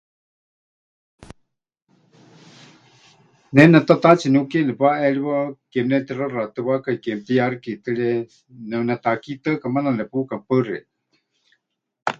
[3.53, 5.37] Ne netataatsi niukieya nepaʼeriwa,
[5.71, 8.09] ke mɨnetixaxatɨwákai, ke mɨtiyaxikitɨre,
[8.69, 10.35] neunetakitɨaka maana nepuka.
[10.47, 10.89] Paɨ xeikɨ́a.